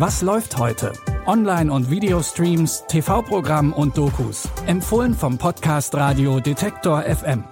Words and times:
Was 0.00 0.22
läuft 0.22 0.56
heute? 0.56 0.94
Online- 1.26 1.70
und 1.70 1.90
Videostreams, 1.90 2.84
TV-Programm 2.88 3.74
und 3.74 3.98
Dokus. 3.98 4.48
Empfohlen 4.64 5.12
vom 5.12 5.36
Podcast 5.36 5.94
Radio 5.94 6.40
Detektor 6.40 7.02
FM. 7.02 7.44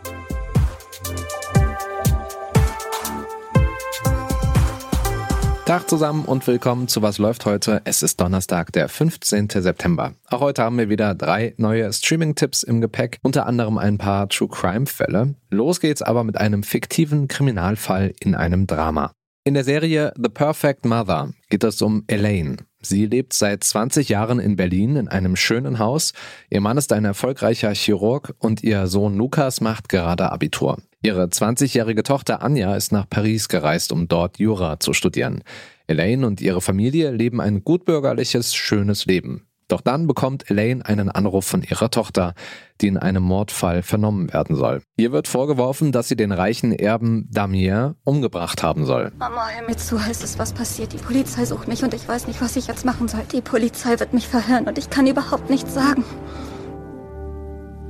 Tag 5.67 5.91
zusammen 5.91 6.25
und 6.25 6.47
willkommen 6.47 6.89
zu 6.89 7.03
Was 7.03 7.19
läuft 7.19 7.45
heute. 7.45 7.83
Es 7.85 8.03
ist 8.03 8.19
Donnerstag, 8.19 8.73
der 8.73 8.89
15. 8.89 9.51
September. 9.51 10.15
Auch 10.31 10.41
heute 10.41 10.63
haben 10.63 10.79
wir 10.79 10.89
wieder 10.89 11.15
drei 11.15 11.53
neue 11.59 11.93
Streaming-Tipps 11.93 12.63
im 12.63 12.81
Gepäck, 12.81 13.19
unter 13.23 13.45
anderem 13.45 13.77
ein 13.77 13.99
paar 13.99 14.27
True 14.31 14.49
Crime-Fälle. 14.49 15.35
Los 15.51 15.81
geht's 15.81 16.01
aber 16.01 16.25
mit 16.25 16.39
einem 16.39 16.63
fiktiven 16.63 17.29
Kriminalfall 17.29 18.15
in 18.21 18.35
einem 18.35 18.67
Drama. 18.67 19.13
In 19.49 19.55
der 19.55 19.65
Serie 19.65 20.13
The 20.15 20.29
Perfect 20.29 20.85
Mother 20.85 21.33
geht 21.49 21.65
es 21.65 21.81
um 21.81 22.05
Elaine. 22.07 22.59
Sie 22.83 23.07
lebt 23.07 23.33
seit 23.33 23.65
20 23.65 24.11
Jahren 24.11 24.41
in 24.41 24.57
Berlin 24.57 24.97
in 24.97 25.09
einem 25.09 25.37
schönen 25.37 25.79
Haus. 25.79 26.13
Ihr 26.51 26.61
Mann 26.61 26.77
ist 26.77 26.93
ein 26.93 27.07
erfolgreicher 27.07 27.73
Chirurg 27.73 28.35
und 28.41 28.63
ihr 28.63 28.87
Sohn 28.89 29.17
Lukas 29.17 29.63
macht 29.63 29.89
gerade 29.89 30.31
Abitur. 30.31 30.77
Ihre 31.01 31.25
20-jährige 31.25 32.03
Tochter 32.03 32.43
Anja 32.43 32.77
ist 32.77 32.93
nach 32.93 33.09
Paris 33.09 33.49
gereist, 33.49 33.91
um 33.91 34.07
dort 34.07 34.39
Jura 34.39 34.81
zu 34.81 34.93
studieren. 34.93 35.43
Elaine 35.87 36.27
und 36.27 36.43
ihre 36.43 36.61
Familie 36.61 37.11
leben 37.11 37.41
ein 37.41 37.65
gutbürgerliches, 37.65 38.55
schönes 38.55 39.07
Leben. 39.07 39.48
Doch 39.69 39.83
dann 39.83 40.07
bekommt 40.07 40.51
Elaine 40.51 40.85
einen 40.85 41.11
Anruf 41.11 41.45
von 41.45 41.63
ihrer 41.63 41.91
Tochter, 41.91 42.33
die 42.81 42.89
in 42.89 42.97
einem 42.97 43.23
Mordfall 43.23 43.83
vernommen 43.83 44.33
werden 44.33 44.57
soll. 44.57 44.83
Ihr 44.97 45.13
wird 45.13 45.29
vorgeworfen, 45.29 45.93
dass 45.93 46.09
sie 46.09 46.17
den 46.17 46.33
reichen 46.33 46.73
Erben 46.73 47.29
Damien 47.31 47.95
umgebracht 48.03 48.63
haben 48.63 48.87
soll. 48.87 49.13
Mama, 49.19 49.47
hör 49.49 49.67
mir 49.69 49.77
zu, 49.77 50.01
es 50.11 50.25
ist 50.25 50.39
was 50.39 50.55
passiert. 50.55 50.95
Die 50.95 50.99
Polizei 50.99 51.45
sucht 51.45 51.69
mich 51.69 51.85
und 51.85 51.93
ich 51.93 52.09
weiß 52.09 52.27
nicht, 52.29 52.41
was 52.41 52.57
ich 52.57 52.67
jetzt 52.67 52.87
machen 52.87 53.09
soll. 53.09 53.25
Die 53.31 53.43
Polizei 53.43 54.01
wird 54.01 54.15
mich 54.15 54.27
verhören 54.27 54.67
und 54.67 54.79
ich 54.79 54.89
kann 54.89 55.07
überhaupt 55.07 55.51
nichts 55.51 55.75
sagen. 55.75 56.03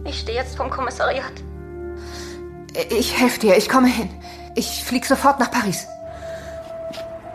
Ich 0.05 0.21
stehe 0.21 0.39
jetzt 0.39 0.57
vom 0.57 0.71
Kommissariat. 0.71 1.33
Ich 2.91 3.21
helfe 3.21 3.41
dir, 3.41 3.57
ich 3.57 3.69
komme 3.69 3.89
hin. 3.89 4.09
Ich 4.57 4.83
flieg 4.83 5.05
sofort 5.05 5.39
nach 5.39 5.51
Paris. 5.51 5.87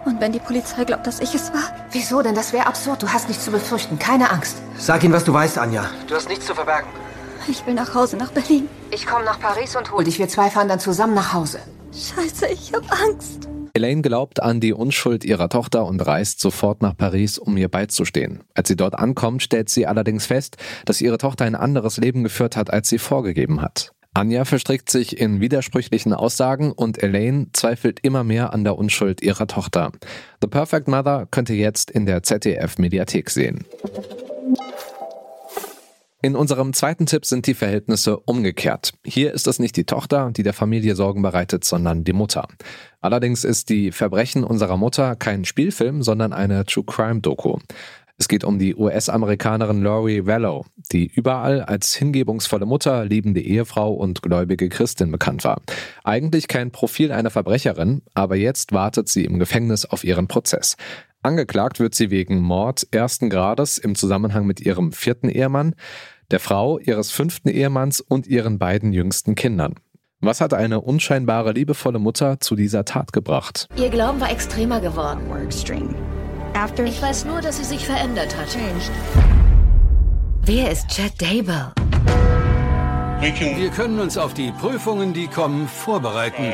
Und 0.06 0.20
wenn 0.20 0.32
die 0.32 0.40
Polizei 0.40 0.84
glaubt, 0.84 1.08
dass 1.08 1.20
ich 1.20 1.34
es 1.34 1.54
war? 1.54 1.72
Wieso 1.92 2.22
denn? 2.22 2.36
Das 2.36 2.52
wäre 2.52 2.68
absurd. 2.68 3.02
Du 3.04 3.08
hast 3.08 3.28
nichts 3.30 3.46
zu 3.46 3.52
befürchten. 3.52 4.00
Keine 4.00 4.32
Angst. 4.32 4.58
Sag 4.78 5.04
ihnen, 5.04 5.14
was 5.14 5.24
du 5.24 5.34
weißt, 5.34 5.58
Anja. 5.58 5.86
Du 6.08 6.16
hast 6.16 6.28
nichts 6.28 6.46
zu 6.46 6.54
verbergen. 6.54 6.90
Ich 7.48 7.66
will 7.66 7.74
nach 7.74 7.94
Hause, 7.94 8.18
nach 8.18 8.32
Berlin. 8.32 8.68
Ich 8.92 9.06
komme 9.06 9.26
nach 9.26 9.40
Paris 9.40 9.76
und 9.76 9.92
hol 9.92 10.04
dich. 10.04 10.20
Wir 10.20 10.28
zwei 10.28 10.50
fahren 10.50 10.68
dann 10.68 10.80
zusammen 10.80 11.14
nach 11.14 11.34
Hause. 11.34 11.60
Scheiße, 11.92 12.48
ich 12.48 12.74
hab 12.74 12.84
Angst. 12.92 13.50
Elaine 13.76 14.02
glaubt 14.02 14.42
an 14.42 14.60
die 14.60 14.72
Unschuld 14.72 15.26
ihrer 15.26 15.50
Tochter 15.50 15.86
und 15.86 16.00
reist 16.06 16.40
sofort 16.40 16.82
nach 16.82 16.96
Paris, 16.96 17.40
um 17.40 17.58
ihr 17.58 17.70
beizustehen. 17.70 18.44
Als 18.54 18.68
sie 18.68 18.76
dort 18.76 18.94
ankommt, 18.94 19.42
stellt 19.42 19.70
sie 19.70 19.88
allerdings 19.88 20.28
fest, 20.28 20.58
dass 20.86 21.02
ihre 21.02 21.18
Tochter 21.18 21.46
ein 21.46 21.56
anderes 21.56 21.98
Leben 21.98 22.24
geführt 22.24 22.56
hat, 22.56 22.72
als 22.72 22.88
sie 22.90 23.00
vorgegeben 23.00 23.62
hat. 23.62 23.94
Anja 24.16 24.46
verstrickt 24.46 24.92
sich 24.92 25.20
in 25.20 25.42
widersprüchlichen 25.42 26.14
Aussagen 26.14 26.72
und 26.72 27.02
Elaine 27.02 27.48
zweifelt 27.54 28.00
immer 28.04 28.24
mehr 28.24 28.54
an 28.54 28.64
der 28.64 28.78
Unschuld 28.78 29.24
ihrer 29.24 29.48
Tochter. 29.48 29.92
The 30.42 30.48
Perfect 30.48 30.88
Mother 30.88 31.28
könnt 31.32 31.50
ihr 31.50 31.56
jetzt 31.56 31.90
in 31.90 32.06
der 32.06 32.22
ZDF-Mediathek 32.22 33.32
sehen. 33.32 33.66
In 36.22 36.38
unserem 36.38 36.72
zweiten 36.72 37.06
Tipp 37.06 37.26
sind 37.26 37.48
die 37.48 37.54
Verhältnisse 37.54 38.18
umgekehrt. 38.18 38.94
Hier 39.04 39.34
ist 39.34 39.46
es 39.46 39.60
nicht 39.60 39.76
die 39.76 39.84
Tochter, 39.84 40.32
die 40.32 40.44
der 40.44 40.54
Familie 40.54 40.96
Sorgen 40.96 41.22
bereitet, 41.22 41.66
sondern 41.66 42.06
die 42.06 42.14
Mutter. 42.14 42.48
Allerdings 43.02 43.44
ist 43.44 43.68
die 43.70 43.92
Verbrechen 43.92 44.46
unserer 44.46 44.78
Mutter 44.78 45.18
kein 45.18 45.44
Spielfilm, 45.44 46.02
sondern 46.02 46.32
eine 46.32 46.64
True 46.64 46.86
Crime 46.86 47.20
Doku. 47.20 47.58
Es 48.20 48.28
geht 48.28 48.44
um 48.44 48.60
die 48.60 48.76
US-Amerikanerin 48.76 49.82
Laurie 49.82 50.26
Vallow, 50.26 50.66
die 50.92 51.08
überall 51.08 51.62
als 51.62 51.96
hingebungsvolle 51.96 52.66
Mutter, 52.66 53.06
liebende 53.06 53.42
Ehefrau 53.42 53.92
und 53.92 54.22
gläubige 54.22 54.70
Christin 54.70 55.12
bekannt 55.12 55.44
war. 55.44 55.62
Eigentlich 56.04 56.48
kein 56.48 56.72
Profil 56.72 57.12
einer 57.12 57.32
Verbrecherin, 57.32 58.04
aber 58.14 58.36
jetzt 58.36 58.72
wartet 58.72 59.10
sie 59.10 59.26
im 59.26 59.40
Gefängnis 59.40 59.86
auf 59.86 60.04
ihren 60.04 60.28
Prozess. 60.28 60.78
Angeklagt 61.24 61.80
wird 61.80 61.96
sie 61.96 62.12
wegen 62.12 62.40
Mord 62.40 62.88
ersten 62.92 63.30
Grades 63.30 63.78
im 63.78 63.96
Zusammenhang 63.96 64.46
mit 64.46 64.62
ihrem 64.62 64.92
vierten 64.92 65.30
Ehemann, 65.30 65.74
der 66.32 66.40
Frau 66.40 66.80
ihres 66.80 67.12
fünften 67.12 67.50
Ehemanns 67.50 68.02
und 68.02 68.28
ihren 68.28 68.60
beiden 68.60 68.94
jüngsten 68.94 69.36
Kindern. 69.36 69.76
Was 70.20 70.40
hat 70.40 70.54
eine 70.54 70.82
unscheinbare 70.82 71.52
liebevolle 71.52 72.00
Mutter 72.00 72.40
zu 72.40 72.56
dieser 72.56 72.86
Tat 72.86 73.12
gebracht? 73.12 73.68
Ihr 73.76 73.90
Glauben 73.90 74.22
war 74.22 74.32
extremer 74.32 74.80
geworden. 74.80 75.22
After 76.54 76.84
Ich 76.84 77.02
weiß 77.02 77.26
nur, 77.26 77.42
dass 77.42 77.58
sie 77.58 77.64
sich 77.64 77.86
verändert 77.86 78.36
hat. 78.38 78.56
Wer 80.46 80.72
ist 80.72 80.88
Chad 80.90 81.14
Dable? 81.20 81.74
Wir 83.20 83.70
können 83.70 84.00
uns 84.00 84.18
auf 84.18 84.34
die 84.34 84.52
Prüfungen, 84.52 85.14
die 85.14 85.28
kommen, 85.28 85.68
vorbereiten. 85.68 86.54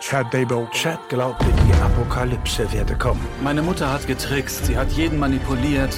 Chad 0.00 0.32
Dable. 0.32 0.68
Chad 0.72 0.98
glaubte, 1.08 1.46
die 1.46 1.82
Apokalypse 1.82 2.70
werde 2.72 2.94
kommen. 2.94 3.26
Meine 3.42 3.62
Mutter 3.62 3.90
hat 3.90 4.06
getrickst, 4.06 4.66
sie 4.66 4.76
hat 4.76 4.92
jeden 4.92 5.18
manipuliert. 5.18 5.96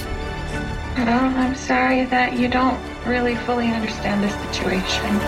Well, 0.95 1.07
I'm 1.07 1.53
sorry 1.55 2.07
that 2.09 2.33
you 2.33 2.47
don't 2.47 2.77
really 3.05 3.35
fully 3.45 3.67
understand 3.71 4.23
the 4.23 4.29
situation. 4.51 5.19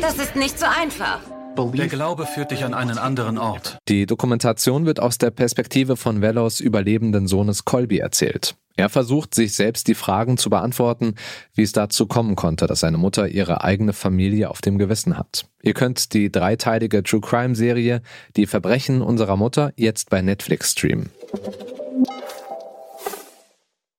Das 0.00 0.16
ist 0.16 0.34
nicht 0.34 0.58
so 0.58 0.66
einfach. 0.66 1.20
Der 1.56 1.88
Glaube 1.88 2.26
führt 2.26 2.50
dich 2.50 2.64
an 2.64 2.72
einen 2.72 2.98
anderen 2.98 3.36
Ort. 3.36 3.78
Die 3.88 4.06
Dokumentation 4.06 4.86
wird 4.86 5.00
aus 5.00 5.18
der 5.18 5.30
Perspektive 5.30 5.96
von 5.96 6.22
Vellos 6.22 6.60
überlebenden 6.60 7.26
Sohnes 7.26 7.64
Colby 7.64 7.98
erzählt. 7.98 8.54
Er 8.76 8.88
versucht, 8.88 9.34
sich 9.34 9.54
selbst 9.54 9.86
die 9.86 9.94
Fragen 9.94 10.38
zu 10.38 10.48
beantworten, 10.48 11.14
wie 11.54 11.62
es 11.62 11.72
dazu 11.72 12.06
kommen 12.06 12.36
konnte, 12.36 12.66
dass 12.66 12.80
seine 12.80 12.96
Mutter 12.96 13.28
ihre 13.28 13.62
eigene 13.62 13.92
Familie 13.92 14.48
auf 14.48 14.62
dem 14.62 14.78
Gewissen 14.78 15.18
hat. 15.18 15.46
Ihr 15.62 15.74
könnt 15.74 16.14
die 16.14 16.32
dreiteilige 16.32 17.02
True 17.02 17.20
Crime 17.20 17.54
Serie 17.54 18.00
Die 18.36 18.46
Verbrechen 18.46 19.02
unserer 19.02 19.36
Mutter 19.36 19.72
jetzt 19.76 20.08
bei 20.08 20.22
Netflix 20.22 20.72
streamen. 20.72 21.10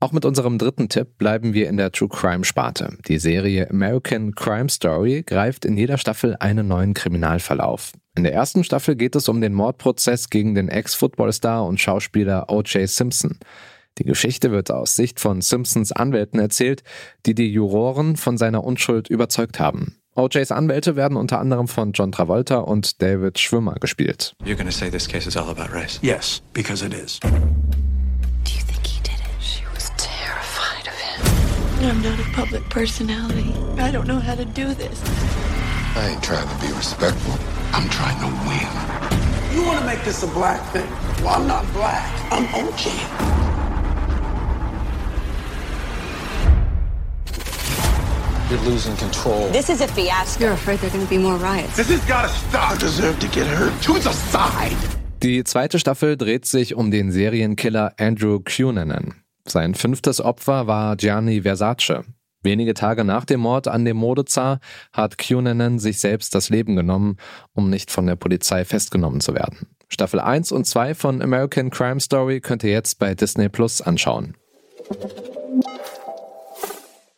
Auch 0.04 0.12
mit 0.12 0.26
unserem 0.26 0.58
dritten 0.58 0.90
Tipp 0.90 1.18
bleiben 1.18 1.54
wir 1.54 1.70
in 1.70 1.78
der 1.78 1.94
True 1.94 2.10
Crime 2.10 2.44
Sparte. 2.44 2.98
Die 3.08 3.20
Serie 3.20 3.70
American 3.70 4.36
Crime 4.36 4.68
Story 4.68 5.24
greift 5.26 5.64
in 5.64 5.78
jeder 5.78 5.98
Staffel 5.98 6.36
einen 6.42 6.68
neuen 6.68 6.94
Kriminalfall 6.94 7.62
auf. 7.62 7.94
In 8.18 8.26
der 8.26 8.34
ersten 8.34 8.66
Staffel 8.66 8.98
geht 8.98 9.16
es 9.16 9.30
um 9.30 9.40
den 9.40 9.54
Mordprozess 9.54 10.30
gegen 10.30 10.56
den 10.56 10.68
Ex-Footballstar 10.68 11.66
und 11.66 11.80
Schauspieler 11.80 12.50
O.J. 12.50 12.90
Simpson. 12.90 13.40
Die 13.98 14.04
Geschichte 14.04 14.52
wird 14.52 14.72
aus 14.72 14.98
Sicht 14.98 15.22
von 15.22 15.40
Simpsons 15.40 15.94
Anwälten 15.94 16.38
erzählt, 16.38 16.84
die 17.26 17.34
die 17.34 17.48
Juroren 17.48 18.18
von 18.18 18.38
seiner 18.38 18.66
Unschuld 18.66 19.08
überzeugt 19.08 19.62
haben. 19.62 19.96
O.J.s 20.16 20.52
Anwälte 20.52 20.98
werden 20.98 21.16
unter 21.16 21.40
anderem 21.40 21.70
von 21.70 21.94
John 21.94 22.12
Travolta 22.12 22.58
und 22.58 23.02
David 23.02 23.40
Schwimmer 23.40 23.76
gespielt. 23.76 24.36
You're 24.44 24.62
to 24.62 24.70
say 24.70 24.90
this 24.92 25.08
case 25.08 25.30
is 25.30 25.38
all 25.38 25.48
about 25.48 25.74
race? 25.74 25.98
Yes, 26.02 26.42
because 26.52 26.86
it 26.86 26.94
is. 26.94 27.22
I'm 31.86 32.02
not 32.02 32.18
a 32.18 32.24
public 32.32 32.64
personality. 32.70 33.54
I 33.78 33.92
don't 33.92 34.08
know 34.08 34.20
how 34.20 34.36
to 34.36 34.46
do 34.46 34.74
this. 34.74 35.02
I 35.96 36.10
ain't 36.12 36.24
trying 36.24 36.48
to 36.48 36.66
be 36.66 36.72
respectful. 36.74 37.34
I'm 37.74 37.90
trying 37.90 38.20
to 38.22 38.30
win. 38.48 39.54
You 39.54 39.66
want 39.66 39.80
to 39.80 39.86
make 39.86 40.02
this 40.06 40.24
a 40.24 40.28
black 40.28 40.62
thing? 40.72 40.90
Well, 41.24 41.36
I'm 41.36 41.46
not 41.48 41.66
black. 41.74 42.10
I'm 42.32 42.46
OG. 42.56 43.34
You're 48.50 48.62
losing 48.62 48.96
control. 48.98 49.50
This 49.50 49.70
is 49.70 49.82
a 49.82 49.88
fiasco. 49.88 50.46
You're 50.46 50.54
afraid 50.54 50.80
there 50.80 50.90
are 50.90 50.94
going 50.94 51.06
to 51.06 51.10
be 51.10 51.18
more 51.18 51.36
riots. 51.36 51.76
This 51.76 51.90
has 51.90 52.06
got 52.06 52.30
to 52.30 52.34
stop. 52.34 52.72
I 52.72 52.78
deserve 52.78 53.20
to 53.20 53.28
get 53.28 53.46
hurt. 53.48 53.74
Choose 53.82 54.06
a 54.06 54.14
side. 54.14 54.78
Die 55.22 55.44
zweite 55.44 55.80
Staffel 55.80 56.18
dreht 56.18 56.46
sich 56.46 56.76
um 56.76 56.92
den 56.92 57.12
Serienkiller 57.12 57.94
Andrew 57.98 58.40
Cunanan. 58.40 59.23
Sein 59.46 59.76
fünftes 59.76 60.22
Opfer 60.22 60.68
war 60.68 60.96
Gianni 60.96 61.42
Versace. 61.42 62.04
Wenige 62.44 62.74
Tage 62.74 63.06
nach 63.06 63.24
dem 63.26 63.40
Mord 63.40 63.68
an 63.68 63.86
dem 63.86 63.98
Modezar 63.98 64.60
hat 64.92 65.18
Cunanan 65.18 65.80
sich 65.80 66.00
selbst 66.00 66.36
das 66.36 66.50
Leben 66.50 66.76
genommen, 66.76 67.18
um 67.54 67.70
nicht 67.70 67.90
von 67.90 68.06
der 68.06 68.18
Polizei 68.18 68.66
festgenommen 68.66 69.22
zu 69.22 69.34
werden. 69.34 69.68
Staffel 69.88 70.20
1 70.20 70.52
und 70.52 70.66
2 70.66 70.96
von 70.96 71.22
American 71.22 71.70
Crime 71.70 72.00
Story 72.00 72.42
könnt 72.42 72.64
ihr 72.64 72.72
jetzt 72.72 73.00
bei 73.00 73.16
Disney 73.16 73.48
Plus 73.48 73.82
anschauen. 73.82 74.36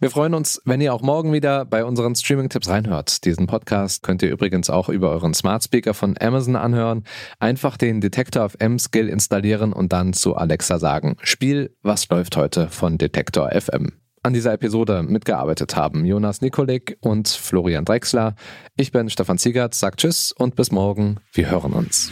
Wir 0.06 0.12
freuen 0.12 0.36
uns, 0.36 0.62
wenn 0.66 0.82
ihr 0.82 0.94
auch 0.94 1.02
morgen 1.02 1.34
wieder 1.34 1.66
bei 1.66 1.84
unseren 1.84 2.14
Streaming-Tipps 2.14 2.70
reinhört. 2.70 3.26
Diesen 3.26 3.48
Podcast 3.48 4.04
könnt 4.04 4.22
ihr 4.22 4.30
übrigens 4.30 4.70
auch 4.70 4.88
über 4.88 5.10
euren 5.10 5.34
Smart 5.34 5.64
Speaker 5.64 5.96
von 5.96 6.16
Amazon 6.22 6.56
anhören. 6.56 7.06
Einfach 7.40 7.76
den 7.76 8.02
Detektor 8.02 8.48
FM 8.48 8.78
Skill 8.78 9.10
installieren 9.10 9.74
und 9.74 9.94
dann 9.94 10.14
zu 10.14 10.36
Alexa 10.36 10.78
sagen: 10.78 11.18
Spiel, 11.24 11.76
was 11.82 12.08
läuft 12.10 12.38
heute 12.38 12.68
von 12.68 13.00
Detektor 13.00 13.50
FM. 13.50 13.94
An 14.22 14.34
dieser 14.34 14.54
Episode 14.54 15.02
mitgearbeitet 15.02 15.76
haben 15.76 16.06
Jonas 16.06 16.40
Nikolik 16.40 17.00
und 17.02 17.28
Florian 17.28 17.84
Drexler. 17.84 18.36
Ich 18.78 18.92
bin 18.92 19.10
Stefan 19.10 19.40
Ziegert, 19.40 19.74
sag 19.74 19.98
Tschüss 19.98 20.32
und 20.32 20.56
bis 20.56 20.72
morgen. 20.72 21.18
Wir 21.34 21.50
hören 21.50 21.74
uns. 21.74 22.12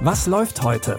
Was 0.00 0.26
läuft 0.26 0.64
heute? 0.64 0.98